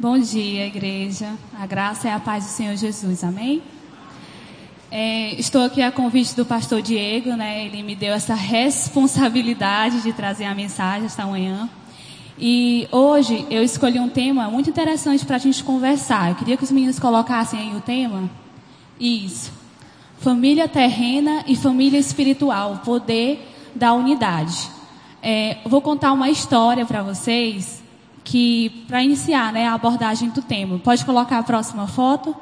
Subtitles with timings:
[0.00, 1.34] Bom dia, igreja.
[1.58, 3.24] A graça e a paz do Senhor Jesus.
[3.24, 3.60] Amém?
[4.92, 7.66] É, estou aqui a convite do pastor Diego, né?
[7.66, 11.68] Ele me deu essa responsabilidade de trazer a mensagem esta manhã.
[12.38, 16.30] E hoje eu escolhi um tema muito interessante para a gente conversar.
[16.30, 18.30] Eu queria que os meninos colocassem aí o tema.
[19.00, 19.50] Isso.
[20.20, 22.82] Família terrena e família espiritual.
[22.84, 24.70] Poder da unidade.
[25.20, 27.82] É, vou contar uma história para vocês
[28.28, 30.78] que para iniciar, né, a abordagem do tema.
[30.78, 32.36] Pode colocar a próxima foto?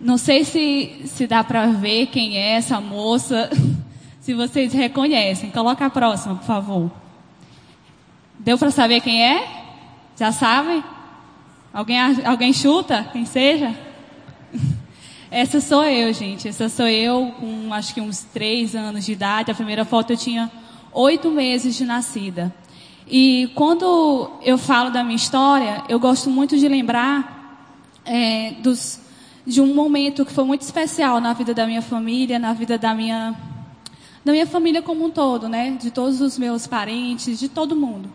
[0.00, 3.50] Não sei se se dá para ver quem é essa moça,
[4.22, 5.50] se vocês reconhecem.
[5.50, 6.92] Coloca a próxima, por favor.
[8.38, 9.48] Deu para saber quem é?
[10.16, 10.84] Já sabem?
[11.74, 13.08] Alguém alguém chuta?
[13.12, 13.74] Quem seja?
[15.28, 16.46] Essa sou eu, gente.
[16.46, 19.50] Essa sou eu com acho que uns três anos de idade.
[19.50, 20.48] A primeira foto eu tinha
[20.92, 22.54] oito meses de nascida.
[23.08, 27.64] E quando eu falo da minha história, eu gosto muito de lembrar
[28.04, 29.00] é, dos,
[29.46, 32.92] de um momento que foi muito especial na vida da minha família, na vida da
[32.92, 33.32] minha,
[34.24, 35.78] da minha família como um todo, né?
[35.80, 38.10] De todos os meus parentes, de todo mundo.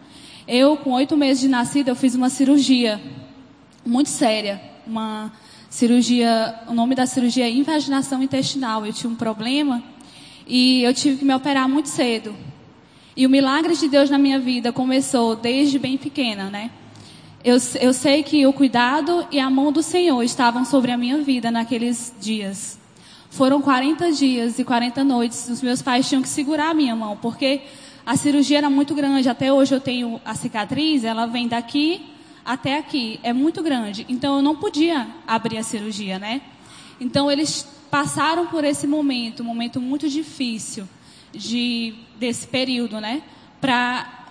[0.46, 3.02] Eu, com oito meses de nascida, eu fiz uma cirurgia
[3.86, 5.32] muito séria, uma
[5.70, 8.86] cirurgia, o nome da cirurgia é invaginação intestinal.
[8.86, 9.82] Eu tinha um problema
[10.46, 12.36] e eu tive que me operar muito cedo.
[13.16, 16.72] E o milagre de Deus na minha vida começou desde bem pequena, né?
[17.44, 21.18] Eu, eu sei que o cuidado e a mão do Senhor estavam sobre a minha
[21.18, 22.80] vida naqueles dias.
[23.30, 25.50] Foram 40 dias e 40 noites.
[25.50, 27.62] Os meus pais tinham que segurar a minha mão, porque
[28.06, 29.28] a cirurgia era muito grande.
[29.28, 32.02] Até hoje eu tenho a cicatriz, ela vem daqui
[32.46, 33.20] até aqui.
[33.24, 34.06] É muito grande.
[34.08, 36.42] Então eu não podia abrir a cirurgia, né?
[37.00, 40.88] Então eles passaram por esse momento, um momento muito difícil
[41.34, 43.24] de, desse período, né?
[43.60, 44.28] Para,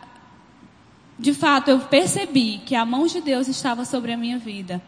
[1.18, 4.80] de fato, eu percebi que a mão de Deus estava sobre a minha vida.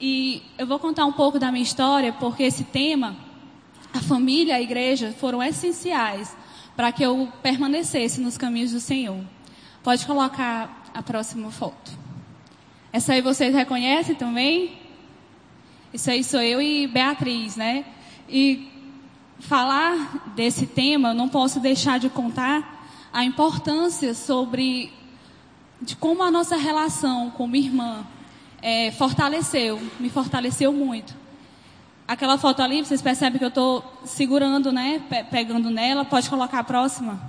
[0.00, 3.16] E eu vou contar um pouco da minha história, porque esse tema,
[3.92, 6.36] a família, a igreja, foram essenciais
[6.76, 9.18] para que eu permanecesse nos caminhos do Senhor.
[9.82, 11.98] Pode colocar a próxima foto.
[12.92, 14.78] Essa aí vocês reconhecem também?
[15.92, 17.84] Isso aí sou eu e Beatriz, né?
[18.28, 18.68] E
[19.38, 24.92] falar desse tema, eu não posso deixar de contar a importância sobre
[25.80, 28.06] de como a nossa relação como irmã
[28.62, 31.14] é, fortaleceu, me fortaleceu muito.
[32.08, 36.64] Aquela foto ali, vocês percebem que eu estou segurando, né, pegando nela, pode colocar a
[36.64, 37.20] próxima.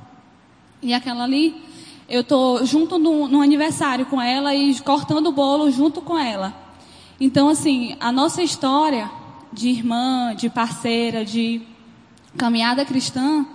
[0.81, 1.61] E aquela ali,
[2.07, 6.53] eu estou junto no, no aniversário com ela e cortando o bolo junto com ela.
[7.19, 9.09] Então, assim, a nossa história
[9.51, 11.61] de irmã, de parceira, de
[12.37, 13.45] caminhada cristã,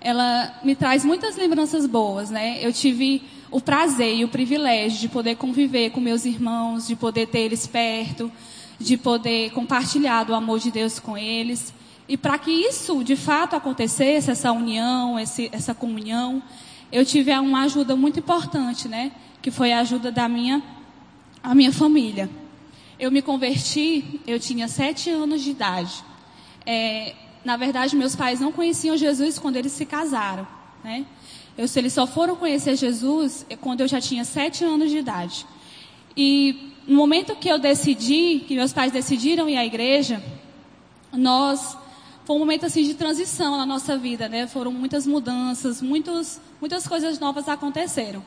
[0.00, 2.64] ela me traz muitas lembranças boas, né?
[2.64, 7.26] Eu tive o prazer e o privilégio de poder conviver com meus irmãos, de poder
[7.26, 8.32] ter eles perto,
[8.78, 11.74] de poder compartilhar o amor de Deus com eles.
[12.08, 16.42] E para que isso de fato acontecesse, essa união, esse, essa comunhão,
[16.90, 19.12] eu tive uma ajuda muito importante, né?
[19.40, 20.62] Que foi a ajuda da minha,
[21.42, 22.28] a minha família.
[22.98, 26.04] Eu me converti, eu tinha sete anos de idade.
[26.64, 27.14] É,
[27.44, 30.46] na verdade, meus pais não conheciam Jesus quando eles se casaram,
[30.82, 31.04] né?
[31.56, 35.46] Eu, eles só foram conhecer Jesus quando eu já tinha sete anos de idade.
[36.16, 40.22] E no momento que eu decidi, que meus pais decidiram ir à igreja,
[41.12, 41.76] nós
[42.24, 44.46] foi um momento assim de transição na nossa vida, né?
[44.46, 48.24] Foram muitas mudanças, muitos, muitas coisas novas aconteceram.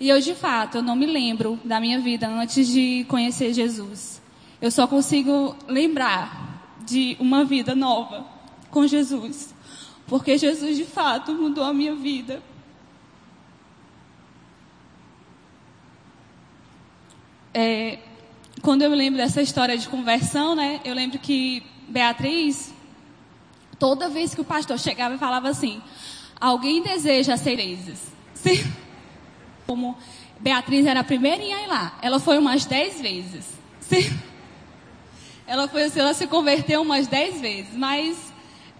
[0.00, 4.20] E eu de fato, eu não me lembro da minha vida antes de conhecer Jesus.
[4.60, 8.33] Eu só consigo lembrar de uma vida nova
[8.74, 9.54] com Jesus.
[10.08, 12.42] Porque Jesus de fato mudou a minha vida.
[17.54, 18.00] É,
[18.60, 20.80] quando eu lembro dessa história de conversão, né?
[20.84, 22.74] Eu lembro que Beatriz,
[23.78, 25.80] toda vez que o pastor chegava falava assim,
[26.40, 27.60] alguém deseja ser
[28.34, 28.72] Sim.
[29.68, 29.96] Como
[30.40, 33.46] Beatriz era a primeira em ir lá, ela foi umas dez vezes.
[33.80, 34.18] Sim.
[35.46, 38.33] Ela foi assim, ela se converteu umas dez vezes, mas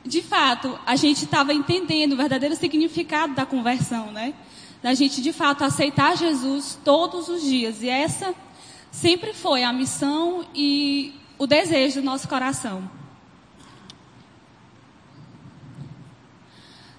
[0.04, 4.34] de fato, a gente estava entendendo o verdadeiro significado da conversão, né?
[4.82, 7.82] Da gente, de fato, aceitar Jesus todos os dias.
[7.82, 8.34] E essa
[8.90, 12.88] sempre foi a missão e o desejo do nosso coração.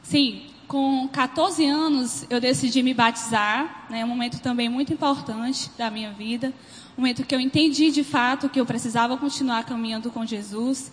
[0.02, 4.04] Sim, com 14 anos eu decidi me batizar, né?
[4.04, 6.52] Um momento também muito importante da minha vida.
[6.98, 10.92] Um momento que eu entendi de fato que eu precisava continuar caminhando com Jesus.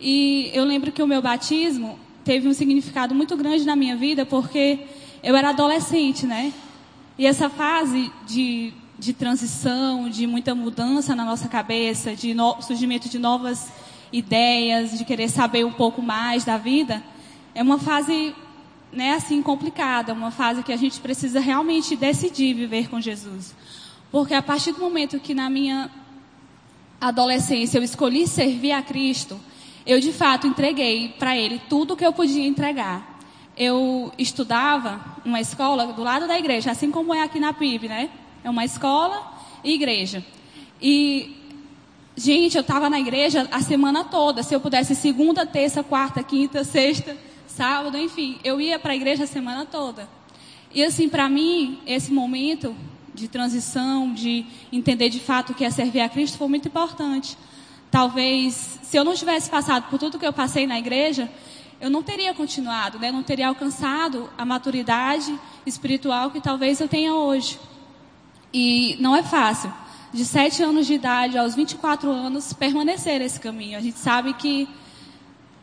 [0.00, 4.24] E eu lembro que o meu batismo teve um significado muito grande na minha vida,
[4.24, 4.80] porque
[5.22, 6.52] eu era adolescente, né?
[7.18, 13.08] E essa fase de de transição, de muita mudança na nossa cabeça, de no, surgimento
[13.08, 13.72] de novas
[14.12, 17.02] ideias, de querer saber um pouco mais da vida,
[17.54, 18.34] é uma fase,
[18.92, 23.54] né, assim, complicada, uma fase que a gente precisa realmente decidir viver com Jesus.
[24.12, 25.90] Porque a partir do momento que na minha
[27.00, 29.40] adolescência eu escolhi servir a Cristo,
[29.86, 33.18] eu de fato entreguei para Ele tudo o que eu podia entregar.
[33.56, 38.10] Eu estudava uma escola do lado da igreja, assim como é aqui na PIB, né?
[38.42, 40.24] É uma escola e igreja.
[40.80, 41.36] E,
[42.16, 44.42] gente, eu estava na igreja a semana toda.
[44.42, 47.16] Se eu pudesse, segunda, terça, quarta, quinta, sexta,
[47.46, 50.08] sábado, enfim, eu ia para a igreja a semana toda.
[50.72, 52.74] E, assim, para mim, esse momento
[53.12, 57.36] de transição, de entender de fato o que é servir a Cristo, foi muito importante.
[57.90, 61.28] Talvez, se eu não tivesse passado por tudo que eu passei na igreja,
[61.80, 63.10] eu não teria continuado, né?
[63.10, 67.58] não teria alcançado a maturidade espiritual que talvez eu tenha hoje.
[68.52, 69.72] E não é fácil.
[70.12, 73.78] De 7 anos de idade aos 24 anos, permanecer esse caminho.
[73.78, 74.68] A gente sabe que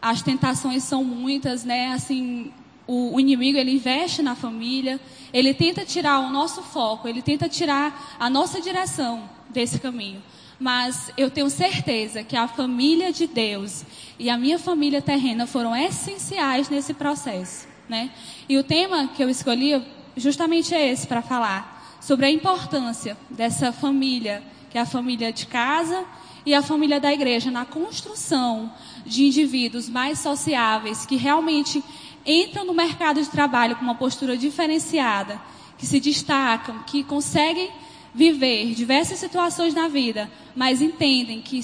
[0.01, 1.91] as tentações são muitas, né?
[1.91, 2.51] Assim,
[2.87, 4.99] o, o, inimigo ele investe na família,
[5.33, 10.21] ele tenta tirar o nosso foco, ele tenta tirar a nossa direção desse caminho.
[10.59, 13.83] Mas eu tenho certeza que a família de Deus
[14.17, 18.09] e a minha família terrena foram essenciais nesse processo, né?
[18.49, 19.81] E o tema que eu escolhi
[20.15, 25.45] justamente é esse para falar sobre a importância dessa família, que é a família de
[25.45, 26.05] casa
[26.45, 28.71] e a família da igreja, na construção
[29.05, 31.83] de indivíduos mais sociáveis, que realmente
[32.25, 35.39] entram no mercado de trabalho com uma postura diferenciada,
[35.77, 37.69] que se destacam, que conseguem
[38.13, 41.59] viver diversas situações na vida, mas entendem que,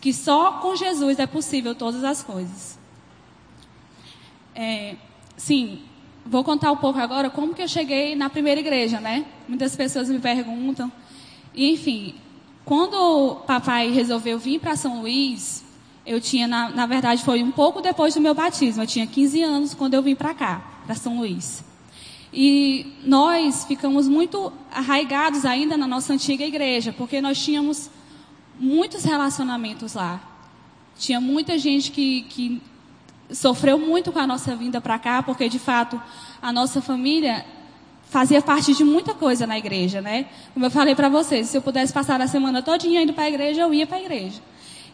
[0.00, 2.78] que só com Jesus é possível todas as coisas.
[4.54, 4.96] É,
[5.36, 5.80] sim,
[6.24, 9.26] vou contar um pouco agora como que eu cheguei na primeira igreja, né?
[9.48, 10.90] Muitas pessoas me perguntam.
[11.54, 12.14] E, enfim,
[12.64, 15.64] quando o papai resolveu vir para São Luís,
[16.06, 18.82] eu tinha, na, na, verdade, foi um pouco depois do meu batismo.
[18.82, 21.64] Eu tinha 15 anos quando eu vim para cá, para São Luís.
[22.38, 27.90] E nós ficamos muito arraigados ainda na nossa antiga igreja, porque nós tínhamos
[28.60, 30.20] muitos relacionamentos lá.
[30.98, 32.62] Tinha muita gente que, que
[33.30, 35.98] sofreu muito com a nossa vinda para cá, porque de fato
[36.42, 37.42] a nossa família
[38.10, 40.26] fazia parte de muita coisa na igreja, né?
[40.52, 43.28] Como eu falei para vocês, se eu pudesse passar a semana todinha indo para a
[43.28, 44.42] igreja, eu ia para a igreja.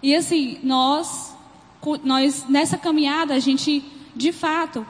[0.00, 1.36] E assim, nós,
[2.04, 3.84] nós nessa caminhada a gente
[4.14, 4.86] de fato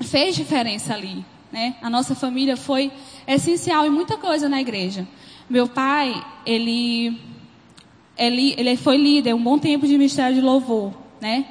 [0.00, 1.22] fez diferença ali,
[1.52, 1.76] né?
[1.82, 2.90] A nossa família foi
[3.26, 5.06] essencial em muita coisa na igreja.
[5.48, 7.20] Meu pai, ele
[8.16, 11.46] ele, ele foi líder um bom tempo de ministério de louvor, né?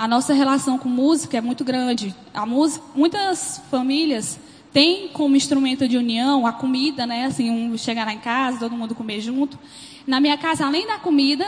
[0.00, 2.14] a nossa relação com música é muito grande.
[2.32, 4.40] A música, muitas famílias
[4.72, 7.26] têm como instrumento de união a comida, né?
[7.26, 9.58] Assim, um chegar lá em casa, todo mundo comer junto.
[10.06, 11.44] Na minha casa, além da comida,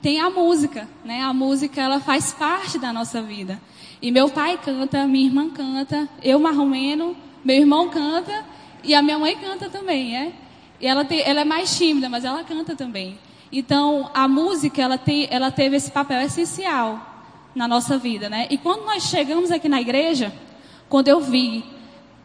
[0.00, 1.20] tem a música, né?
[1.20, 3.60] A música ela faz parte da nossa vida.
[4.04, 8.44] E meu pai canta, minha irmã canta, eu marromeno, meu irmão canta
[8.82, 10.32] e a minha mãe canta também, é?
[10.78, 13.18] E ela, tem, ela é mais tímida, mas ela canta também.
[13.50, 17.00] Então, a música ela, tem, ela teve esse papel essencial
[17.54, 18.46] na nossa vida, né?
[18.50, 20.30] E quando nós chegamos aqui na igreja,
[20.86, 21.64] quando eu vi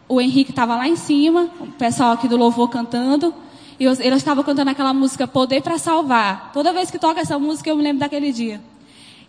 [0.06, 3.34] o Henrique estava lá em cima, o pessoal aqui do louvor cantando,
[3.80, 6.52] e eles estavam cantando aquela música Poder para Salvar.
[6.52, 8.60] Toda vez que toca essa música, eu me lembro daquele dia.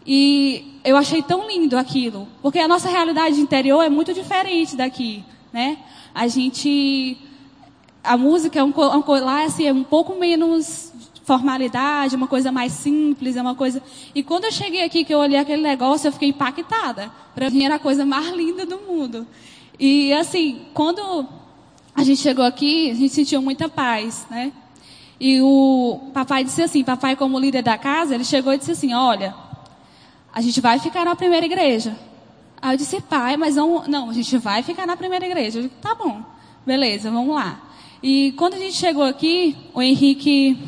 [0.07, 5.25] E eu achei tão lindo aquilo, porque a nossa realidade interior é muito diferente daqui,
[5.53, 5.79] né?
[6.15, 7.19] A gente
[8.03, 10.91] a música é um, um lá assim, é um pouco menos
[11.25, 13.83] formalidade, uma coisa mais simples, é uma coisa.
[14.15, 17.11] E quando eu cheguei aqui, que eu olhei aquele negócio, eu fiquei impactada.
[17.35, 19.27] Para mim era a coisa mais linda do mundo.
[19.79, 21.27] E assim, quando
[21.95, 24.53] a gente chegou aqui, a gente sentiu muita paz, né?
[25.21, 28.95] E o papai disse assim, papai como líder da casa, ele chegou e disse assim,
[28.95, 29.35] olha,
[30.33, 31.97] a gente vai ficar na primeira igreja.
[32.63, 35.59] Aí eu disse, pai, mas não, não, a gente vai ficar na primeira igreja.
[35.59, 36.23] Eu disse, tá bom,
[36.67, 37.61] beleza, vamos lá.
[38.03, 40.59] E quando a gente chegou aqui, o Henrique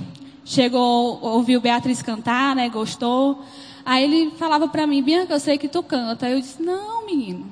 [0.45, 2.69] chegou, ouviu Beatriz cantar, né?
[2.69, 3.43] Gostou.
[3.85, 6.29] Aí ele falava para mim, Bianca, eu sei que tu canta.
[6.29, 7.47] Eu disse, não, menino.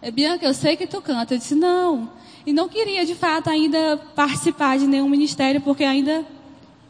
[0.00, 1.34] É, Bianca, eu sei que tu canta.
[1.34, 2.10] Eu disse, não.
[2.46, 6.24] E não queria, de fato, ainda participar de nenhum ministério, porque ainda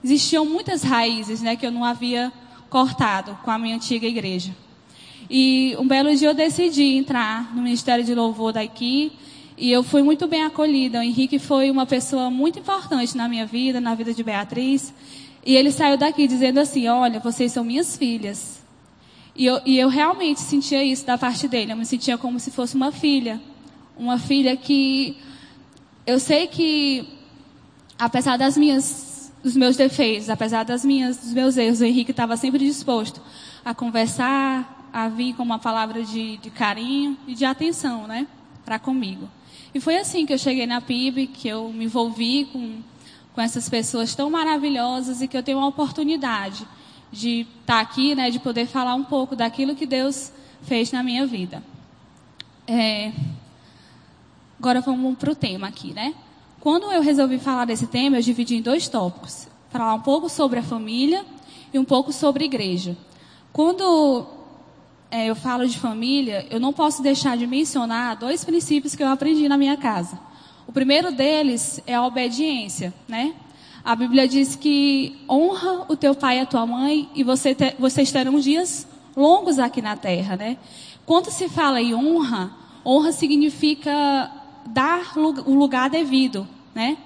[0.02, 1.56] existiam muitas raízes, né?
[1.56, 2.32] Que eu não havia
[2.68, 4.54] cortado com a minha antiga igreja.
[5.28, 9.12] E um belo dia eu decidi entrar no Ministério de Louvor daqui.
[9.56, 10.98] E eu fui muito bem acolhida.
[10.98, 14.92] O Henrique foi uma pessoa muito importante na minha vida, na vida de Beatriz.
[15.44, 18.62] E ele saiu daqui dizendo assim: Olha, vocês são minhas filhas.
[19.36, 21.72] E eu, e eu realmente sentia isso da parte dele.
[21.72, 23.40] Eu me sentia como se fosse uma filha.
[23.96, 25.16] Uma filha que.
[26.06, 27.08] Eu sei que,
[27.98, 29.14] apesar das minhas
[29.44, 33.20] dos meus defeitos, apesar das minhas, dos meus erros, o Henrique estava sempre disposto
[33.62, 38.28] a conversar, a vir com uma palavra de, de carinho e de atenção, né,
[38.64, 39.28] para comigo.
[39.74, 42.78] E foi assim que eu cheguei na PIB, que eu me envolvi com,
[43.34, 46.64] com essas pessoas tão maravilhosas e que eu tenho a oportunidade
[47.10, 50.32] de estar tá aqui, né, de poder falar um pouco daquilo que Deus
[50.62, 51.60] fez na minha vida.
[52.64, 53.12] É,
[54.60, 56.14] agora vamos para o tema aqui, né?
[56.60, 59.48] Quando eu resolvi falar desse tema, eu dividi em dois tópicos.
[59.70, 61.26] Falar um pouco sobre a família
[61.72, 62.96] e um pouco sobre igreja.
[63.52, 64.43] Quando
[65.14, 69.06] é, eu falo de família, eu não posso deixar de mencionar dois princípios que eu
[69.06, 70.18] aprendi na minha casa.
[70.66, 73.32] O primeiro deles é a obediência, né?
[73.84, 77.76] A Bíblia diz que honra o teu pai e a tua mãe e você te,
[77.78, 80.56] vocês terão dias longos aqui na terra, né?
[81.06, 82.50] Quando se fala em honra,
[82.84, 84.32] honra significa
[84.66, 86.44] dar o lugar devido,
[86.74, 86.98] né?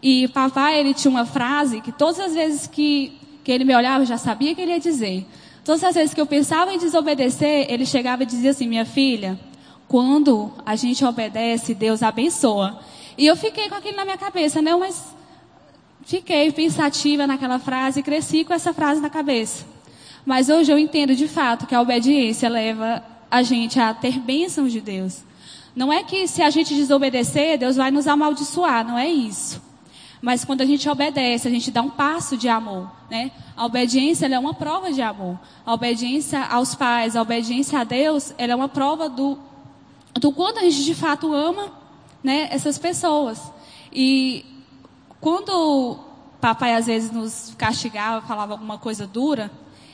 [0.00, 4.04] E papai, ele tinha uma frase que todas as vezes que, que ele me olhava,
[4.04, 5.26] eu já sabia que ele ia dizer.
[5.68, 9.38] Todas as vezes que eu pensava em desobedecer, ele chegava e dizia assim: Minha filha,
[9.86, 12.80] quando a gente obedece, Deus abençoa.
[13.18, 14.74] E eu fiquei com aquilo na minha cabeça, né?
[14.74, 15.14] Mas
[16.06, 19.66] fiquei pensativa naquela frase e cresci com essa frase na cabeça.
[20.24, 24.72] Mas hoje eu entendo de fato que a obediência leva a gente a ter bênçãos
[24.72, 25.22] de Deus.
[25.76, 29.67] Não é que se a gente desobedecer, Deus vai nos amaldiçoar, não é isso.
[30.20, 33.30] Mas quando a gente obedece, a gente dá um passo de amor, né?
[33.56, 35.38] A obediência é uma prova de amor.
[35.64, 39.38] A obediência aos pais, a obediência a Deus, é uma prova do
[40.18, 41.72] do quanto a gente de fato ama,
[42.22, 43.40] né, essas pessoas.
[43.92, 44.44] E
[45.20, 45.98] quando
[46.40, 49.50] papai às vezes nos castigava, falava alguma coisa dura,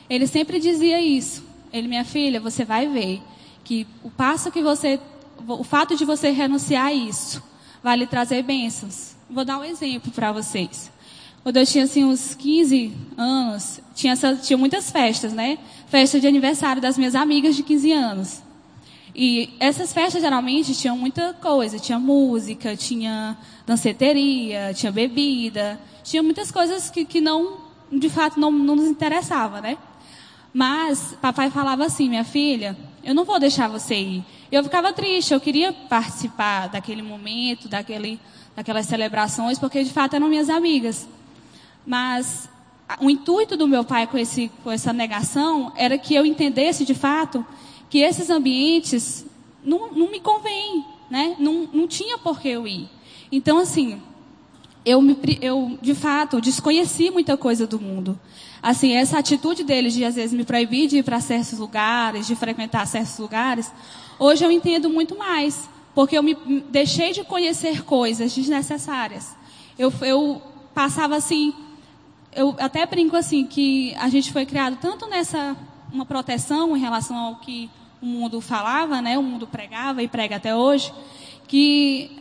[0.09, 1.43] ele sempre dizia isso.
[1.71, 3.21] Ele, minha filha, você vai ver
[3.63, 4.99] que o passo que você
[5.47, 7.43] o fato de você renunciar a isso
[7.83, 9.14] vai lhe trazer bênçãos.
[9.27, 10.91] Vou dar um exemplo para vocês.
[11.41, 15.57] Quando eu tinha assim uns 15 anos, tinha, essa, tinha muitas festas, né?
[15.87, 18.43] Festa de aniversário das minhas amigas de 15 anos.
[19.15, 26.51] E essas festas geralmente tinham muita coisa, tinha música, tinha danceteria, tinha bebida, tinha muitas
[26.51, 27.57] coisas que, que não,
[27.91, 29.77] de fato, não, não nos interessava, né?
[30.53, 34.25] Mas papai falava assim, minha filha, eu não vou deixar você ir.
[34.51, 38.19] Eu ficava triste, eu queria participar daquele momento, daquele,
[38.55, 41.07] daquelas celebrações, porque de fato eram minhas amigas.
[41.85, 42.49] Mas
[42.99, 46.93] o intuito do meu pai com, esse, com essa negação era que eu entendesse de
[46.93, 47.45] fato
[47.89, 49.25] que esses ambientes
[49.63, 51.35] não, não me convêm, né?
[51.39, 52.89] Não, não tinha por que eu ir.
[53.31, 54.01] Então, assim,
[54.85, 58.19] eu, me, eu de fato desconheci muita coisa do mundo.
[58.61, 62.35] Assim, essa atitude deles de às vezes me proibir de ir para certos lugares, de
[62.35, 63.71] frequentar certos lugares,
[64.17, 66.35] Hoje eu entendo muito mais, porque eu me
[66.69, 69.35] deixei de conhecer coisas desnecessárias.
[69.79, 70.41] Eu, eu
[70.73, 71.53] passava assim,
[72.35, 75.55] eu até brinco assim que a gente foi criado tanto nessa
[75.93, 77.69] uma proteção em relação ao que
[78.01, 79.17] o mundo falava, né?
[79.17, 80.91] O mundo pregava e prega até hoje,
[81.47, 82.11] que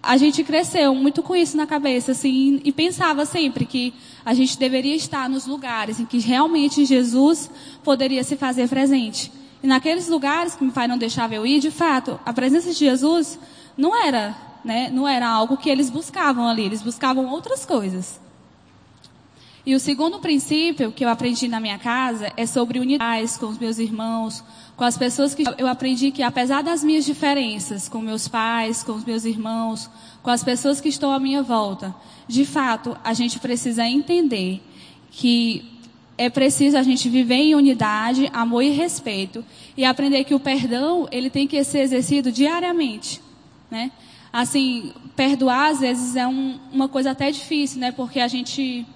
[0.00, 3.92] a gente cresceu muito com isso na cabeça, assim, e pensava sempre que
[4.24, 7.50] a gente deveria estar nos lugares em que realmente Jesus
[7.82, 9.32] poderia se fazer presente.
[9.62, 12.78] E naqueles lugares que meu pai não deixava eu ir, de fato, a presença de
[12.78, 13.38] Jesus
[13.76, 18.20] não era, né, não era algo que eles buscavam ali, eles buscavam outras coisas.
[19.66, 23.58] E o segundo princípio que eu aprendi na minha casa é sobre unidade com os
[23.58, 24.44] meus irmãos,
[24.76, 28.92] com as pessoas que eu aprendi que apesar das minhas diferenças com meus pais, com
[28.92, 29.90] os meus irmãos,
[30.22, 31.92] com as pessoas que estão à minha volta,
[32.28, 34.62] de fato, a gente precisa entender
[35.10, 35.75] que
[36.18, 39.44] é preciso a gente viver em unidade, amor e respeito
[39.76, 43.20] e aprender que o perdão ele tem que ser exercido diariamente,
[43.70, 43.90] né?
[44.32, 47.92] Assim, perdoar às vezes é um, uma coisa até difícil, né?
[47.92, 48.86] Porque a gente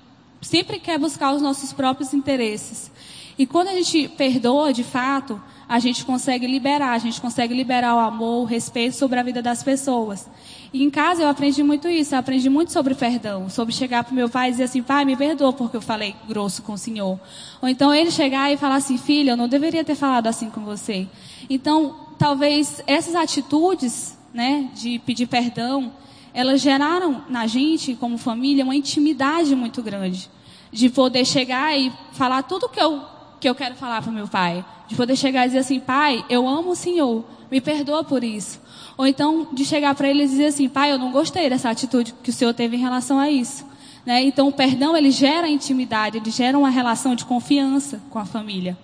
[0.40, 2.90] sempre quer buscar os nossos próprios interesses.
[3.38, 7.94] E quando a gente perdoa de fato, a gente consegue liberar, a gente consegue liberar
[7.94, 10.28] o amor, o respeito sobre a vida das pessoas.
[10.72, 14.10] E em casa eu aprendi muito isso, eu aprendi muito sobre perdão, sobre chegar para
[14.10, 16.76] o meu pai e dizer assim, pai, me perdoa porque eu falei grosso com o
[16.76, 17.20] senhor.
[17.62, 20.62] Ou então ele chegar e falar assim, filha, eu não deveria ter falado assim com
[20.62, 21.06] você.
[21.48, 25.92] Então, talvez essas atitudes, né, de pedir perdão,
[26.34, 30.28] elas geraram na gente, como família, uma intimidade muito grande.
[30.72, 33.04] De poder chegar e falar tudo que eu,
[33.38, 34.64] que eu quero falar para meu pai.
[34.90, 38.60] De poder chegar e dizer assim, pai, eu amo o senhor, me perdoa por isso.
[38.98, 42.12] Ou então de chegar para ele e dizer assim, pai, eu não gostei dessa atitude
[42.22, 43.64] que o senhor teve em relação a isso.
[44.04, 44.22] Né?
[44.24, 48.76] Então o perdão ele gera intimidade, ele gera uma relação de confiança com a família.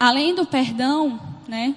[0.00, 1.74] Além do perdão, né?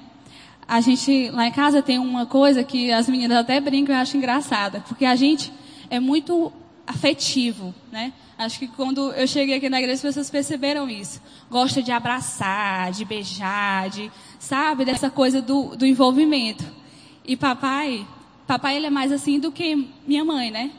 [0.67, 4.15] A gente lá em casa tem uma coisa que as meninas até brincam e acho
[4.15, 5.51] engraçada, porque a gente
[5.89, 6.53] é muito
[6.87, 8.13] afetivo, né?
[8.41, 11.21] Acho que quando eu cheguei aqui na igreja, as pessoas perceberam isso.
[11.48, 16.65] Gosta de abraçar, de beijar, de, sabe, dessa coisa do, do envolvimento.
[17.24, 18.03] E papai,
[18.48, 20.71] papai ele é mais assim do que minha mãe, né?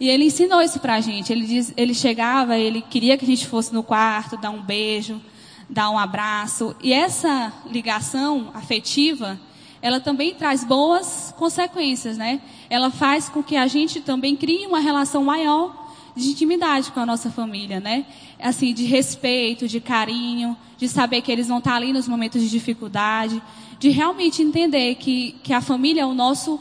[0.00, 1.30] E ele ensinou isso pra gente.
[1.30, 5.20] Ele, diz, ele chegava, ele queria que a gente fosse no quarto, dar um beijo,
[5.68, 6.74] dar um abraço.
[6.82, 9.38] E essa ligação afetiva,
[9.82, 12.40] ela também traz boas consequências, né?
[12.70, 15.79] Ela faz com que a gente também crie uma relação maior
[16.16, 18.06] de intimidade com a nossa família, né?
[18.38, 22.48] Assim, de respeito, de carinho, de saber que eles vão estar ali nos momentos de
[22.48, 23.42] dificuldade,
[23.78, 26.60] de realmente entender que, que a família é o nosso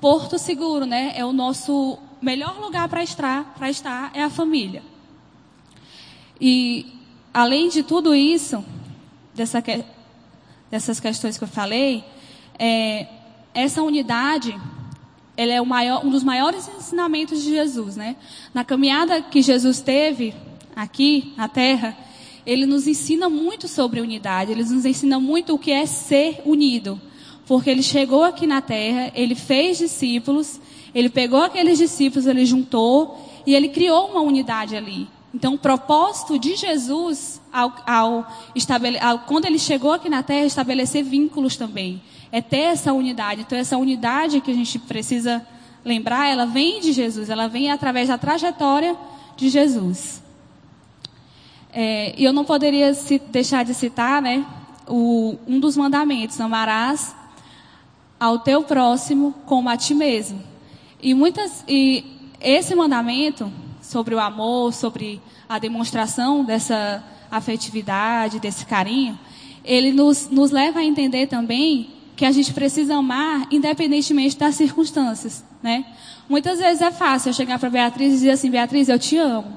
[0.00, 1.12] porto seguro, né?
[1.14, 4.82] É o nosso melhor lugar para estar, para estar é a família.
[6.40, 6.86] E
[7.32, 8.64] além de tudo isso,
[9.34, 9.62] dessa,
[10.70, 12.04] dessas questões que eu falei,
[12.58, 13.06] é,
[13.54, 14.58] essa unidade,
[15.38, 18.16] ela é maior, um dos maiores ensinamentos de Jesus, né?
[18.52, 20.34] Na caminhada que Jesus teve
[20.74, 21.96] aqui na Terra,
[22.44, 27.00] ele nos ensina muito sobre unidade, ele nos ensina muito o que é ser unido.
[27.46, 30.60] Porque ele chegou aqui na Terra, ele fez discípulos,
[30.92, 33.16] ele pegou aqueles discípulos, ele juntou
[33.46, 35.06] e ele criou uma unidade ali.
[35.32, 38.26] Então, o propósito de Jesus, ao, ao,
[39.00, 42.02] ao, quando ele chegou aqui na Terra, é estabelecer vínculos também.
[42.30, 43.42] É ter essa unidade.
[43.42, 45.46] Então, essa unidade que a gente precisa
[45.84, 48.96] lembrar, ela vem de Jesus, ela vem através da trajetória
[49.36, 50.22] de Jesus.
[51.72, 52.92] É, e eu não poderia
[53.30, 54.44] deixar de citar, né,
[54.86, 57.14] o, um dos mandamentos: amarás
[58.18, 60.42] ao teu próximo como a ti mesmo.
[61.00, 62.04] E muitas e
[62.40, 69.18] esse mandamento sobre o amor, sobre a demonstração dessa afetividade, desse carinho,
[69.64, 75.44] ele nos, nos leva a entender também que a gente precisa amar independentemente das circunstâncias,
[75.62, 75.86] né?
[76.28, 79.52] Muitas vezes é fácil eu chegar para Beatriz e dizer assim, Beatriz, eu te amo.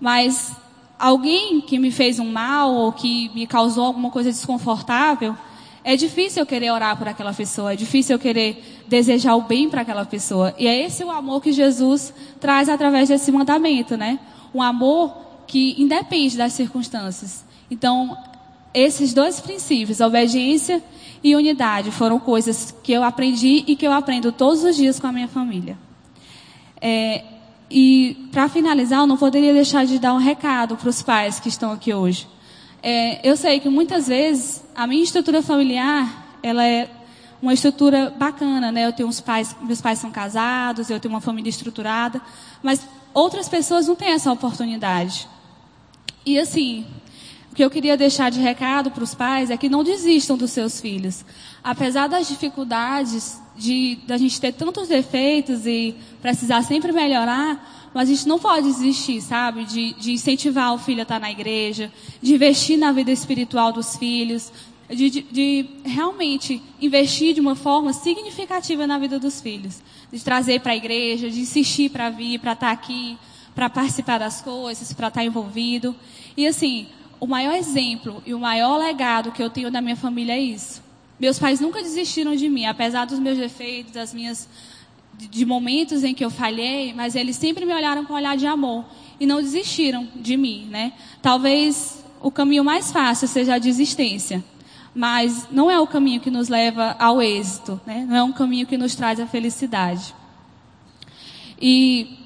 [0.00, 0.52] Mas
[0.96, 5.36] alguém que me fez um mal ou que me causou alguma coisa desconfortável,
[5.82, 9.68] é difícil eu querer orar por aquela pessoa, é difícil eu querer desejar o bem
[9.68, 10.54] para aquela pessoa.
[10.56, 14.20] E é esse o amor que Jesus traz através desse mandamento, né?
[14.54, 15.12] Um amor
[15.44, 17.44] que independe das circunstâncias.
[17.68, 18.16] Então,
[18.72, 20.80] esses dois princípios, obediência
[21.26, 25.08] e unidade, foram coisas que eu aprendi e que eu aprendo todos os dias com
[25.08, 25.76] a minha família.
[26.80, 27.24] É,
[27.68, 31.48] e, para finalizar, eu não poderia deixar de dar um recado para os pais que
[31.48, 32.28] estão aqui hoje.
[32.80, 36.88] É, eu sei que muitas vezes a minha estrutura familiar, ela é
[37.42, 38.86] uma estrutura bacana, né?
[38.86, 42.22] Eu tenho uns pais, meus pais são casados, eu tenho uma família estruturada,
[42.62, 45.26] mas outras pessoas não têm essa oportunidade.
[46.24, 46.86] E assim,
[47.56, 50.78] que eu queria deixar de recado para os pais é que não desistam dos seus
[50.78, 51.24] filhos.
[51.64, 58.12] Apesar das dificuldades de da gente ter tantos defeitos e precisar sempre melhorar, mas a
[58.12, 59.64] gente não pode desistir, sabe?
[59.64, 61.90] De, de incentivar o filho a estar na igreja,
[62.20, 64.52] de investir na vida espiritual dos filhos,
[64.90, 69.82] de, de, de realmente investir de uma forma significativa na vida dos filhos.
[70.12, 73.16] De trazer para a igreja, de insistir para vir, para estar aqui,
[73.54, 75.96] para participar das coisas, para estar envolvido.
[76.36, 76.86] E assim,
[77.20, 80.82] o maior exemplo e o maior legado que eu tenho da minha família é isso.
[81.18, 84.48] Meus pais nunca desistiram de mim, apesar dos meus defeitos, das minhas
[85.18, 88.46] de momentos em que eu falhei, mas eles sempre me olharam com um olhar de
[88.46, 88.84] amor
[89.18, 90.92] e não desistiram de mim, né?
[91.22, 94.44] Talvez o caminho mais fácil seja a desistência,
[94.94, 98.04] mas não é o caminho que nos leva ao êxito, né?
[98.06, 100.14] Não é um caminho que nos traz a felicidade.
[101.60, 102.25] E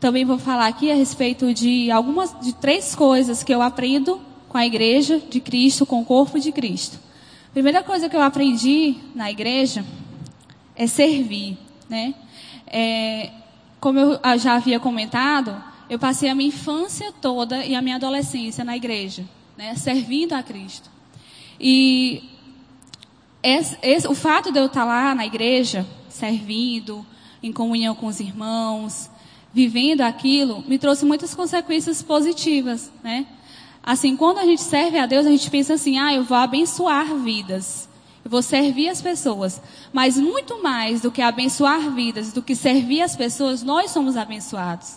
[0.00, 4.58] também vou falar aqui a respeito de algumas de três coisas que eu aprendo com
[4.58, 6.98] a igreja de Cristo, com o corpo de Cristo.
[7.52, 9.84] primeira coisa que eu aprendi na igreja
[10.74, 11.56] é servir,
[11.88, 12.14] né?
[12.66, 13.30] É,
[13.80, 15.56] como eu já havia comentado,
[15.88, 19.24] eu passei a minha infância toda e a minha adolescência na igreja,
[19.56, 19.74] né?
[19.76, 20.90] Servindo a Cristo.
[21.58, 22.24] E
[23.42, 27.06] esse, esse, o fato de eu estar lá na igreja, servindo,
[27.42, 29.08] em comunhão com os irmãos,
[29.56, 33.24] vivendo aquilo, me trouxe muitas consequências positivas, né?
[33.82, 37.06] Assim, quando a gente serve a Deus, a gente pensa assim, ah, eu vou abençoar
[37.14, 37.88] vidas.
[38.22, 39.62] Eu vou servir as pessoas.
[39.94, 44.96] Mas muito mais do que abençoar vidas, do que servir as pessoas, nós somos abençoados.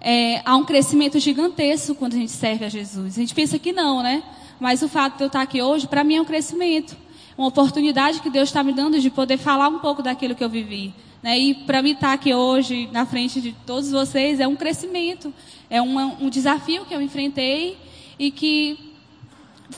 [0.00, 3.16] É, há um crescimento gigantesco quando a gente serve a Jesus.
[3.16, 4.22] A gente pensa que não, né?
[4.60, 6.96] Mas o fato de eu estar aqui hoje, para mim é um crescimento.
[7.36, 10.48] Uma oportunidade que Deus está me dando de poder falar um pouco daquilo que eu
[10.48, 10.94] vivi.
[11.22, 11.38] Né?
[11.38, 15.32] E para mim estar aqui hoje, na frente de todos vocês, é um crescimento.
[15.68, 17.78] É uma, um desafio que eu enfrentei
[18.18, 18.78] e que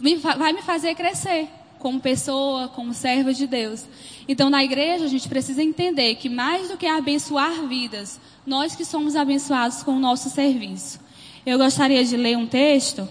[0.01, 3.85] me, vai me fazer crescer como pessoa, como serva de Deus.
[4.29, 8.85] Então, na igreja, a gente precisa entender que mais do que abençoar vidas, nós que
[8.85, 11.01] somos abençoados com o nosso serviço.
[11.45, 13.09] Eu gostaria de ler um texto.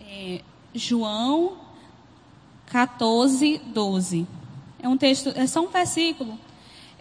[0.00, 0.40] É,
[0.72, 1.56] João
[2.66, 4.26] 14, 12.
[4.82, 6.36] É um texto, é só um versículo.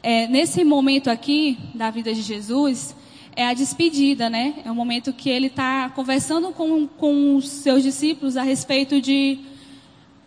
[0.03, 2.95] É, nesse momento aqui da vida de Jesus,
[3.35, 4.53] é a despedida, né?
[4.63, 9.39] É o momento que ele está conversando com, com os seus discípulos a respeito de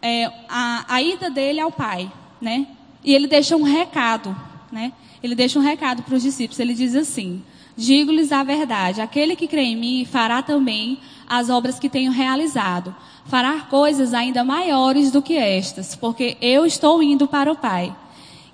[0.03, 2.67] é, a, a ida dele ao Pai, né?
[3.05, 4.37] E ele deixa um recado,
[4.73, 4.93] né?
[5.23, 6.59] Ele deixa um recado para os discípulos.
[6.59, 7.41] Ele diz assim:
[7.77, 12.95] Digo-lhes a verdade: aquele que crê em mim fará também as obras que tenho realizado.
[13.27, 17.95] Fará coisas ainda maiores do que estas, porque eu estou indo para o Pai.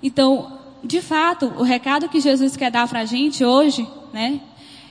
[0.01, 4.39] Então, de fato, o recado que Jesus quer dar para a gente hoje, né,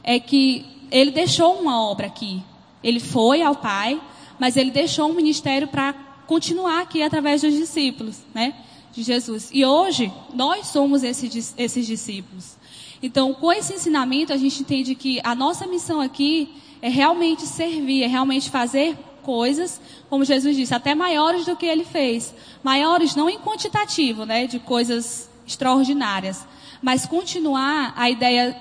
[0.04, 2.42] é que ele deixou uma obra aqui.
[2.82, 4.00] Ele foi ao Pai,
[4.38, 5.92] mas ele deixou um ministério para
[6.26, 8.54] continuar aqui através dos discípulos, né?
[8.92, 9.50] De Jesus.
[9.52, 12.56] E hoje, nós somos esses, esses discípulos.
[13.02, 16.48] Então, com esse ensinamento, a gente entende que a nossa missão aqui
[16.82, 18.96] é realmente servir, é realmente fazer
[19.30, 22.34] coisas, como Jesus disse, até maiores do que ele fez.
[22.64, 26.44] Maiores não em quantitativo, né, de coisas extraordinárias,
[26.82, 28.56] mas continuar a ideia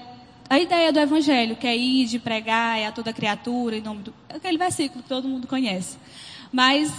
[0.48, 4.04] a ideia do evangelho, que é ir de pregar é a toda criatura em nome
[4.04, 5.98] do aquele versículo que todo mundo conhece.
[6.52, 6.92] Mas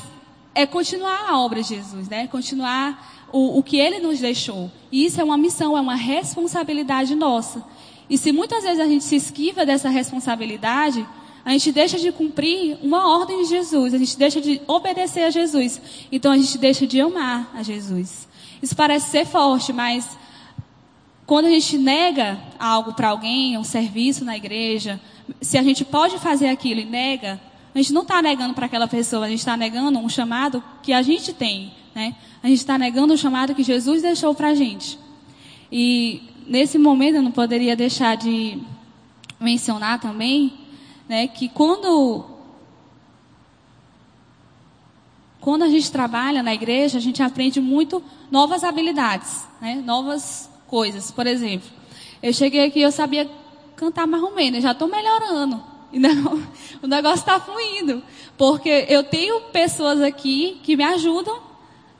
[0.52, 2.26] é continuar a obra de Jesus, né?
[2.26, 4.70] Continuar o, o que ele nos deixou.
[4.90, 7.64] E isso é uma missão, é uma responsabilidade nossa.
[8.08, 11.04] E se muitas vezes a gente se esquiva dessa responsabilidade,
[11.44, 15.30] a gente deixa de cumprir uma ordem de Jesus, a gente deixa de obedecer a
[15.30, 15.80] Jesus.
[16.12, 18.28] Então a gente deixa de amar a Jesus.
[18.62, 20.18] Isso parece ser forte, mas
[21.26, 25.00] quando a gente nega algo para alguém, um serviço na igreja,
[25.40, 27.40] se a gente pode fazer aquilo e nega,
[27.74, 30.92] a gente não está negando para aquela pessoa, a gente está negando um chamado que
[30.92, 32.16] a gente tem, né?
[32.42, 34.98] A gente está negando o chamado que Jesus deixou para a gente.
[35.70, 38.58] E nesse momento eu não poderia deixar de
[39.38, 40.52] mencionar também,
[41.10, 42.24] né, que quando
[45.40, 51.10] quando a gente trabalha na igreja, a gente aprende muito novas habilidades, né, novas coisas.
[51.10, 51.68] Por exemplo,
[52.22, 53.28] eu cheguei aqui, eu sabia
[53.74, 55.60] cantar marromeno, já estou melhorando.
[55.92, 56.40] Não,
[56.80, 58.04] o negócio está fluindo.
[58.38, 61.40] Porque eu tenho pessoas aqui que me ajudam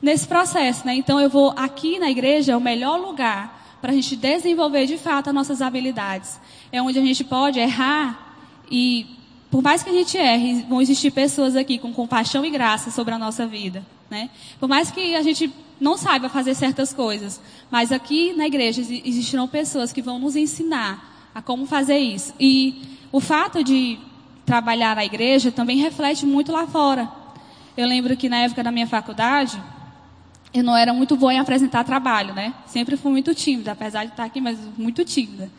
[0.01, 0.87] nesse processo.
[0.87, 0.94] Né?
[0.94, 4.96] Então eu vou aqui na igreja, é o melhor lugar para a gente desenvolver de
[4.96, 6.38] fato as nossas habilidades.
[6.70, 8.29] É onde a gente pode errar
[8.70, 9.06] e,
[9.50, 13.12] por mais que a gente erre, vão existir pessoas aqui com compaixão e graça sobre
[13.12, 13.85] a nossa vida.
[14.11, 14.30] Né?
[14.59, 19.48] Por mais que a gente não saiba fazer certas coisas, mas aqui na igreja existirão
[19.48, 22.35] pessoas que vão nos ensinar a como fazer isso.
[22.38, 23.98] E o fato de
[24.44, 27.09] trabalhar na igreja também reflete muito lá fora.
[27.76, 29.61] Eu lembro que na época da minha faculdade,
[30.52, 32.52] eu não era muito boa em apresentar trabalho, né?
[32.66, 35.50] Sempre fui muito tímida, apesar de estar aqui, mas muito tímida.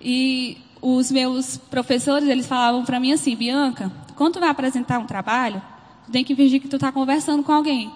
[0.00, 5.06] E os meus professores, eles falavam para mim assim, Bianca, quando tu vai apresentar um
[5.06, 5.60] trabalho,
[6.06, 7.90] tu tem que fingir que tu está conversando com alguém.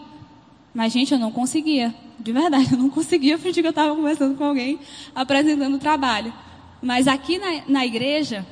[0.75, 1.95] Mas, gente, eu não conseguia.
[2.19, 4.79] De verdade, eu não conseguia fingir que eu estava conversando com alguém,
[5.15, 6.33] apresentando o trabalho.
[6.81, 8.47] Mas aqui na, na igreja,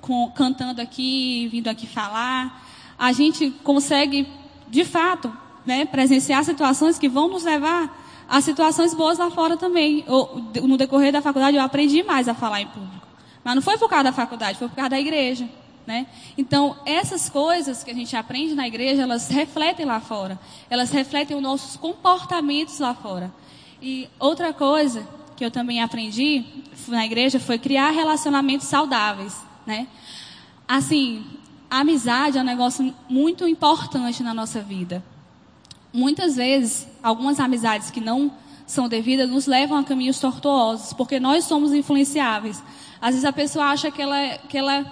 [0.00, 2.64] com, cantando aqui, vindo aqui falar,
[2.98, 4.28] a gente consegue,
[4.68, 5.32] de fato,
[5.64, 10.04] né, presenciar situações que vão nos levar a situações boas lá fora também.
[10.06, 13.06] Eu, no decorrer da faculdade, eu aprendi mais a falar em público.
[13.42, 15.48] Mas não foi por causa da faculdade, foi por causa da igreja.
[15.86, 16.06] Né?
[16.38, 20.38] Então, essas coisas que a gente aprende na igreja, elas refletem lá fora.
[20.70, 23.30] Elas refletem os nossos comportamentos lá fora.
[23.82, 25.06] E outra coisa
[25.36, 26.44] que eu também aprendi
[26.88, 29.86] na igreja foi criar relacionamentos saudáveis né?
[30.66, 31.24] Assim,
[31.70, 35.02] a amizade é um negócio muito importante na nossa vida.
[35.94, 38.32] Muitas vezes, algumas amizades que não
[38.66, 42.60] são devidas nos levam a caminhos tortuosos, porque nós somos influenciáveis.
[43.00, 44.90] Às vezes a pessoa acha que ela, que ela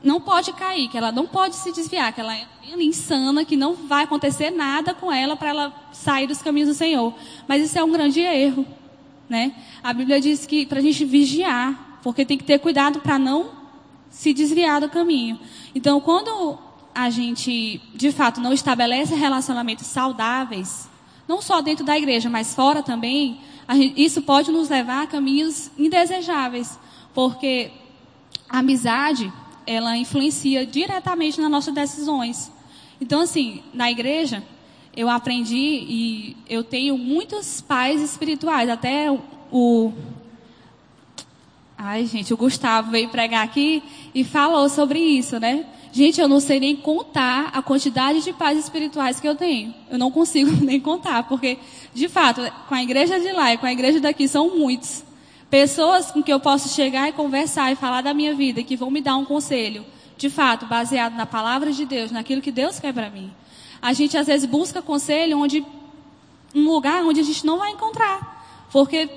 [0.00, 2.46] não pode cair, que ela não pode se desviar, que ela é
[2.78, 7.12] insana, que não vai acontecer nada com ela para ela sair dos caminhos do Senhor.
[7.48, 8.64] Mas isso é um grande erro,
[9.28, 9.56] né?
[9.82, 13.50] A Bíblia diz que para a gente vigiar, porque tem que ter cuidado para não
[14.08, 15.40] se desviar do caminho.
[15.74, 16.58] Então, quando
[16.94, 20.88] a gente, de fato, não estabelece relacionamentos saudáveis,
[21.26, 23.40] não só dentro da igreja, mas fora também,
[23.72, 26.78] gente, isso pode nos levar a caminhos indesejáveis,
[27.14, 27.70] porque
[28.48, 29.32] a amizade,
[29.66, 32.52] ela influencia diretamente nas nossas decisões.
[33.00, 34.42] Então, assim, na igreja,
[34.94, 39.10] eu aprendi e eu tenho muitos pais espirituais, até
[39.50, 39.92] o
[41.84, 43.82] Ai, gente, o Gustavo veio pregar aqui
[44.14, 45.66] e falou sobre isso, né?
[45.92, 49.74] Gente, eu não sei nem contar a quantidade de pais espirituais que eu tenho.
[49.90, 51.58] Eu não consigo nem contar, porque,
[51.92, 55.04] de fato, com a igreja de lá e com a igreja daqui são muitos.
[55.50, 58.90] Pessoas com que eu posso chegar e conversar e falar da minha vida, que vão
[58.90, 59.84] me dar um conselho,
[60.16, 63.30] de fato, baseado na palavra de Deus, naquilo que Deus quer para mim.
[63.82, 65.62] A gente às vezes busca conselho onde
[66.54, 69.10] um lugar onde a gente não vai encontrar, porque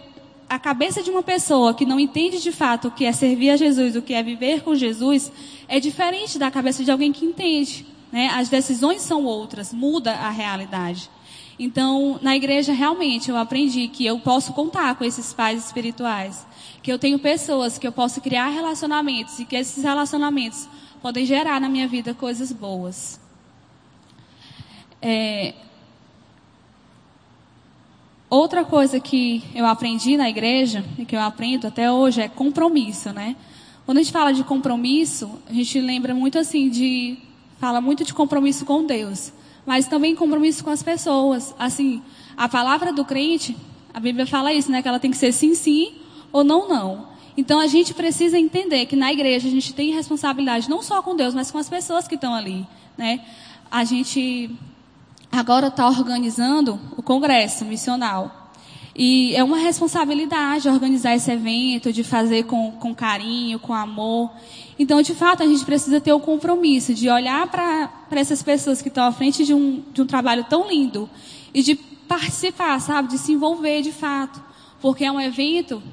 [0.50, 3.58] a cabeça de uma pessoa que não entende de fato o que é servir a
[3.58, 5.32] Jesus, o que é viver com Jesus,
[5.68, 7.86] é diferente da cabeça de alguém que entende.
[8.12, 8.30] Né?
[8.34, 11.10] As decisões são outras, muda a realidade.
[11.58, 16.46] Então, na igreja, realmente, eu aprendi que eu posso contar com esses pais espirituais.
[16.84, 20.68] Que eu tenho pessoas que eu posso criar relacionamentos e que esses relacionamentos
[21.02, 23.20] podem gerar na minha vida coisas boas.
[25.02, 25.54] É...
[28.30, 33.14] Outra coisa que eu aprendi na igreja, e que eu aprendo até hoje, é compromisso,
[33.14, 33.36] né?
[33.86, 37.18] Quando a gente fala de compromisso, a gente lembra muito assim de.
[37.60, 39.32] fala muito de compromisso com Deus
[39.66, 41.56] mas também compromisso com as pessoas.
[41.58, 42.02] Assim,
[42.38, 43.58] a palavra do crente,
[43.94, 44.82] a Bíblia fala isso, né?
[44.82, 45.94] Que ela tem que ser sim, sim
[46.32, 47.08] ou não, não.
[47.36, 51.16] Então a gente precisa entender que na igreja a gente tem responsabilidade não só com
[51.16, 52.66] Deus, mas com as pessoas que estão ali,
[52.98, 53.22] né?
[53.72, 54.52] A gente
[55.36, 58.46] agora está organizando o congresso missional.
[58.98, 64.32] E é uma responsabilidade organizar esse evento, de fazer com, com carinho, com amor.
[64.80, 68.88] Então, de fato, a gente precisa ter o compromisso de olhar para essas pessoas que
[68.88, 71.10] estão à frente de um, de um trabalho tão lindo
[71.54, 73.10] e de participar, sabe?
[73.10, 74.42] De se envolver de fato.
[74.82, 75.84] Porque é um evento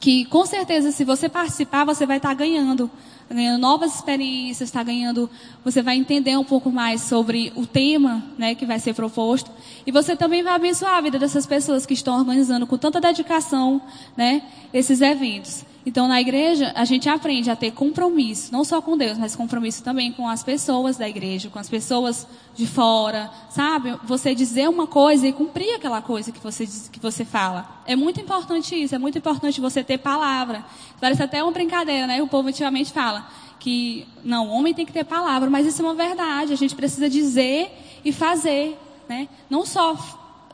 [0.00, 2.90] que, com certeza, se você participar, você vai estar ganhando
[3.30, 5.28] ganhando novas experiências, está ganhando,
[5.64, 9.50] você vai entender um pouco mais sobre o tema, né, que vai ser proposto,
[9.86, 13.80] e você também vai abençoar a vida dessas pessoas que estão organizando com tanta dedicação,
[14.16, 15.64] né, esses eventos.
[15.88, 19.82] Então, na igreja, a gente aprende a ter compromisso, não só com Deus, mas compromisso
[19.82, 23.98] também com as pessoas da igreja, com as pessoas de fora, sabe?
[24.04, 27.82] Você dizer uma coisa e cumprir aquela coisa que você, que você fala.
[27.86, 30.62] É muito importante isso, é muito importante você ter palavra.
[31.00, 32.22] Parece até uma brincadeira, né?
[32.22, 33.26] O povo antigamente fala
[33.58, 36.52] que, não, o homem tem que ter palavra, mas isso é uma verdade.
[36.52, 37.72] A gente precisa dizer
[38.04, 39.26] e fazer, né?
[39.48, 39.96] Não só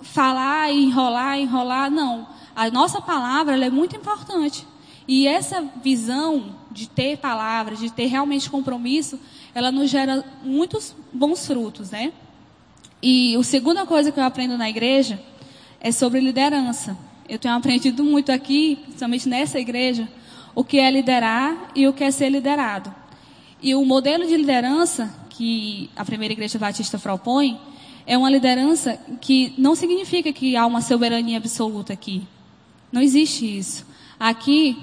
[0.00, 2.24] falar e enrolar, enrolar, não.
[2.54, 4.64] A nossa palavra, é muito importante.
[5.06, 9.18] E essa visão de ter palavras, de ter realmente compromisso,
[9.54, 12.12] ela nos gera muitos bons frutos, né?
[13.02, 15.20] E a segunda coisa que eu aprendo na igreja
[15.78, 16.96] é sobre liderança.
[17.28, 20.08] Eu tenho aprendido muito aqui, principalmente nessa igreja,
[20.54, 22.94] o que é liderar e o que é ser liderado.
[23.62, 27.60] E o modelo de liderança que a primeira igreja batista propõe
[28.06, 32.22] é uma liderança que não significa que há uma soberania absoluta aqui.
[32.92, 33.86] Não existe isso.
[34.18, 34.76] Aqui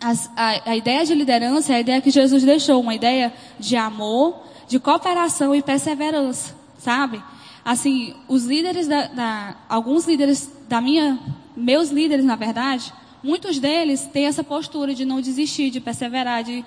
[0.00, 3.76] as, a, a ideia de liderança é a ideia que Jesus deixou, uma ideia de
[3.76, 7.22] amor, de cooperação e perseverança, sabe?
[7.64, 11.18] Assim, os líderes da, da, alguns líderes da minha,
[11.56, 16.64] meus líderes na verdade, muitos deles têm essa postura de não desistir, de perseverar, de,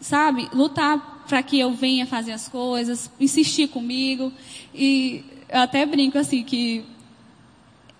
[0.00, 4.32] sabe, lutar para que eu venha fazer as coisas, insistir comigo.
[4.74, 6.84] E eu até brinco assim que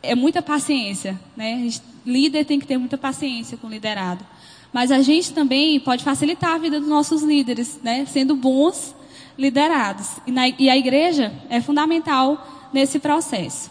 [0.03, 1.69] é muita paciência, né?
[2.07, 4.25] Líder tem que ter muita paciência com o liderado.
[4.73, 8.05] Mas a gente também pode facilitar a vida dos nossos líderes, né?
[8.07, 8.95] Sendo bons
[9.39, 10.17] liderados.
[10.27, 13.71] E, na, e a igreja é fundamental nesse processo.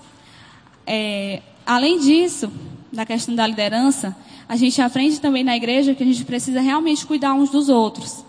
[0.86, 2.52] É, além disso,
[2.92, 4.16] da questão da liderança,
[4.48, 8.26] a gente aprende também na igreja que a gente precisa realmente cuidar uns dos outros.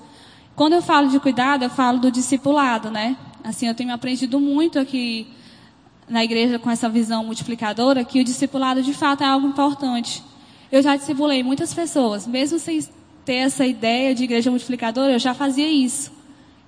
[0.57, 3.17] Quando eu falo de cuidado, eu falo do discipulado, né?
[3.45, 5.29] Assim, eu tenho aprendido muito aqui
[6.09, 10.23] na igreja com essa visão multiplicadora que o discipulado de fato é algo importante.
[10.71, 12.81] Eu já discipulei muitas pessoas, mesmo sem
[13.25, 16.13] ter essa ideia de igreja multiplicadora, eu já fazia isso.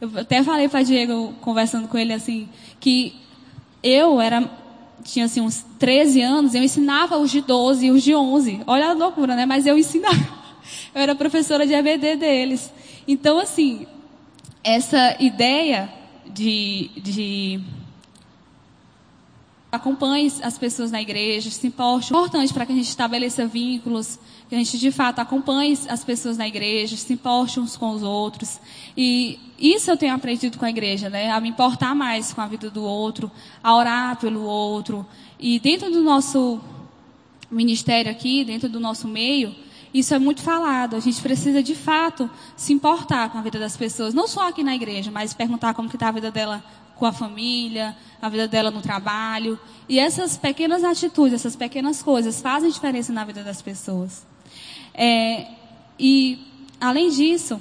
[0.00, 3.14] Eu até falei para Diego, conversando com ele assim, que
[3.82, 4.50] eu era,
[5.04, 8.62] tinha assim uns 13 anos, eu ensinava os de 12 e os de 11.
[8.66, 9.44] Olha a loucura, né?
[9.44, 10.40] Mas eu ensinava.
[10.94, 12.72] Eu era professora de EBD deles.
[13.08, 13.86] Então, assim,
[14.62, 15.90] essa ideia
[16.26, 17.60] de, de
[19.70, 22.12] acompanhe as pessoas na igreja, se importe.
[22.12, 26.02] É importante para que a gente estabeleça vínculos, que a gente de fato acompanhe as
[26.02, 28.58] pessoas na igreja, se importe uns com os outros.
[28.96, 31.30] E isso eu tenho aprendido com a igreja, né?
[31.30, 33.30] A me importar mais com a vida do outro,
[33.62, 35.06] a orar pelo outro.
[35.38, 36.60] E dentro do nosso
[37.50, 39.54] ministério aqui, dentro do nosso meio,
[39.94, 40.96] isso é muito falado.
[40.96, 44.62] A gente precisa de fato se importar com a vida das pessoas, não só aqui
[44.62, 46.62] na igreja, mas perguntar como que está a vida dela
[47.00, 49.58] com a família, a vida dela no trabalho.
[49.88, 54.24] E essas pequenas atitudes, essas pequenas coisas fazem diferença na vida das pessoas.
[54.94, 55.46] É,
[55.98, 56.38] e,
[56.78, 57.58] além disso,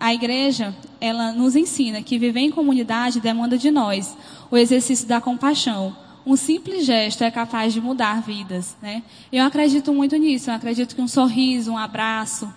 [0.00, 4.16] a igreja, ela nos ensina que viver em comunidade demanda de nós
[4.50, 5.94] o exercício da compaixão.
[6.24, 9.02] Um simples gesto é capaz de mudar vidas, né?
[9.30, 10.50] Eu acredito muito nisso.
[10.50, 12.52] Eu acredito que um sorriso, um abraço,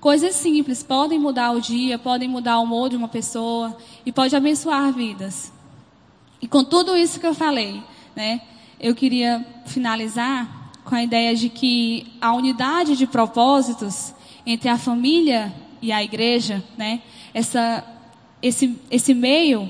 [0.00, 4.34] coisas simples podem mudar o dia, podem mudar o humor de uma pessoa e pode
[4.34, 5.55] abençoar vidas.
[6.46, 7.82] E com tudo isso que eu falei,
[8.14, 8.40] né?
[8.78, 14.14] Eu queria finalizar com a ideia de que a unidade de propósitos
[14.46, 17.02] entre a família e a igreja, né?
[17.34, 17.84] Essa,
[18.40, 19.68] esse, esse meio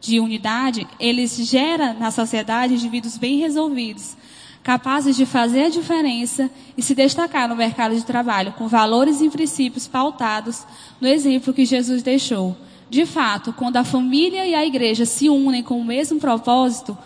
[0.00, 4.16] de unidade, eles gera na sociedade indivíduos bem resolvidos,
[4.62, 9.28] capazes de fazer a diferença e se destacar no mercado de trabalho, com valores e
[9.28, 10.64] princípios pautados
[11.00, 12.56] no exemplo que Jesus deixou.
[12.90, 16.98] De fato, quando a família e a igreja se unem com o mesmo propósito,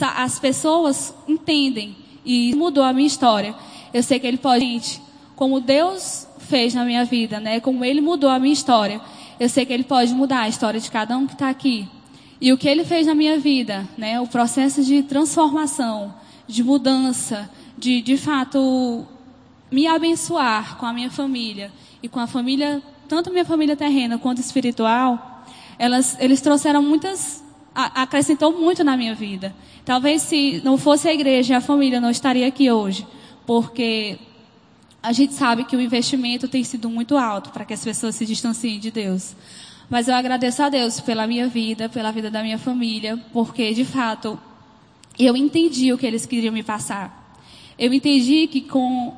[0.00, 3.54] as pessoas entendem e mudou a minha história.
[3.94, 5.00] Eu sei que ele pode,
[5.36, 7.60] como Deus fez na minha vida, né?
[7.60, 9.00] Como Ele mudou a minha história.
[9.40, 11.88] Eu sei que Ele pode mudar a história de cada um que está aqui.
[12.40, 14.20] E o que Ele fez na minha vida, né?
[14.20, 16.14] O processo de transformação,
[16.46, 19.06] de mudança, de de fato
[19.70, 24.40] me abençoar com a minha família e com a família, tanto minha família terrena quanto
[24.40, 25.44] espiritual,
[25.78, 27.44] elas, eles trouxeram muitas,
[27.74, 29.54] acrescentou muito na minha vida.
[29.84, 33.06] Talvez se não fosse a igreja e a família, não estaria aqui hoje,
[33.44, 34.18] porque
[35.02, 38.24] a gente sabe que o investimento tem sido muito alto para que as pessoas se
[38.24, 39.36] distanciem de Deus.
[39.90, 43.84] Mas eu agradeço a Deus pela minha vida, pela vida da minha família, porque de
[43.84, 44.40] fato
[45.18, 47.36] eu entendi o que eles queriam me passar.
[47.78, 49.14] Eu entendi que com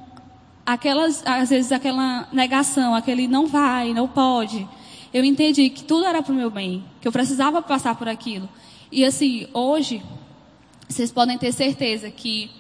[0.65, 4.67] aquelas, às vezes aquela negação, aquele não vai, não pode,
[5.13, 8.49] eu entendi que tudo era para o meu bem, que eu precisava passar por aquilo.
[8.91, 10.03] E assim, hoje,
[10.89, 12.51] vocês podem ter certeza que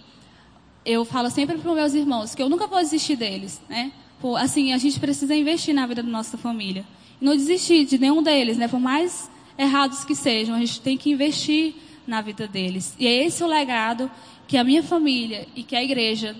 [0.85, 3.91] eu falo sempre para os meus irmãos que eu nunca vou desistir deles, né?
[4.21, 6.85] Por, assim, a gente precisa investir na vida da nossa família.
[7.21, 8.69] Não desistir de nenhum deles, né?
[8.69, 11.75] Por mais errados que sejam, a gente tem que investir
[12.07, 12.95] na vida deles.
[12.99, 14.11] E é esse o legado
[14.47, 16.37] que a minha família e que a igreja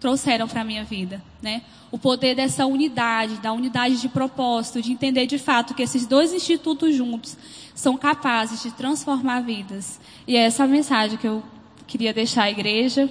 [0.00, 1.62] trouxeram para a minha vida, né?
[1.90, 6.32] O poder dessa unidade, da unidade de propósito, de entender de fato que esses dois
[6.32, 7.36] institutos juntos
[7.74, 9.98] são capazes de transformar vidas.
[10.26, 11.42] E é essa mensagem que eu
[11.86, 13.08] queria deixar à igreja.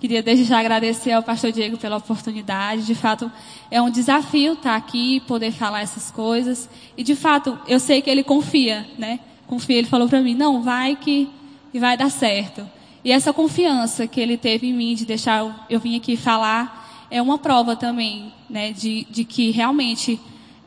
[0.00, 2.86] Queria desde já agradecer ao pastor Diego pela oportunidade.
[2.86, 3.30] De fato,
[3.70, 6.68] é um desafio estar aqui, poder falar essas coisas.
[6.96, 9.20] E de fato, eu sei que ele confia, né?
[9.46, 11.28] Confia, ele falou para mim, não, vai que,
[11.70, 12.68] que vai dar certo.
[13.04, 17.20] E essa confiança que ele teve em mim de deixar eu, vir aqui falar é
[17.20, 20.18] uma prova também, né, de, de que realmente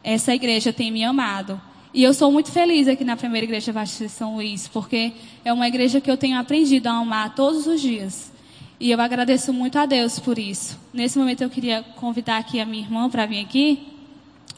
[0.03, 1.59] essa igreja tem me amado.
[1.91, 5.51] E eu sou muito feliz aqui na primeira igreja Batista de São Luís, porque é
[5.51, 8.31] uma igreja que eu tenho aprendido a amar todos os dias.
[8.79, 10.79] E eu agradeço muito a Deus por isso.
[10.93, 13.87] Nesse momento eu queria convidar aqui a minha irmã para vir aqui.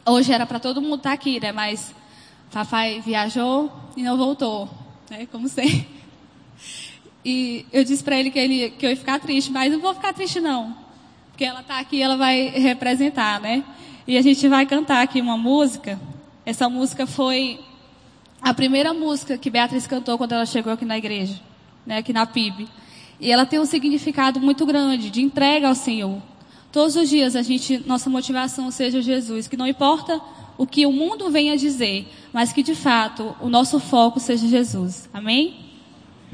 [0.04, 1.50] Hoje era para todo mundo estar tá aqui, né?
[1.50, 1.94] Mas
[2.52, 4.68] papai viajou e não voltou,
[5.08, 5.26] né?
[5.32, 5.99] Como sempre.
[7.24, 9.94] E eu disse para ele que, ele que eu ia ficar triste, mas não vou
[9.94, 10.76] ficar triste não.
[11.30, 13.64] Porque ela está aqui, ela vai representar, né?
[14.06, 16.00] E a gente vai cantar aqui uma música.
[16.44, 17.60] Essa música foi
[18.40, 21.40] a primeira música que Beatriz cantou quando ela chegou aqui na igreja,
[21.86, 21.98] né?
[21.98, 22.66] Aqui na PIB.
[23.20, 26.20] E ela tem um significado muito grande de entrega ao Senhor.
[26.72, 30.20] Todos os dias a gente, nossa motivação seja Jesus, que não importa
[30.56, 35.08] o que o mundo venha dizer, mas que de fato o nosso foco seja Jesus.
[35.12, 35.69] Amém?